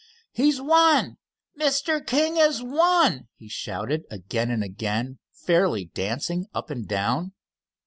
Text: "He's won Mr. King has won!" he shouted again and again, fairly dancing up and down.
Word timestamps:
"He's 0.31 0.59
won 0.59 1.17
Mr. 1.55 2.03
King 2.03 2.35
has 2.37 2.63
won!" 2.63 3.27
he 3.35 3.47
shouted 3.47 4.05
again 4.09 4.49
and 4.49 4.63
again, 4.63 5.19
fairly 5.31 5.91
dancing 5.93 6.47
up 6.55 6.71
and 6.71 6.87
down. 6.87 7.33